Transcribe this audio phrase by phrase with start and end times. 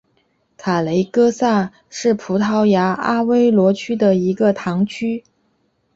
[0.57, 5.23] 卡雷戈萨是葡萄牙阿威罗区的一个堂区。